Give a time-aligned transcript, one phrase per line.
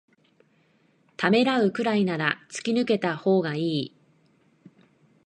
[1.15, 3.95] ためらうくらいなら突き抜けたほうがいい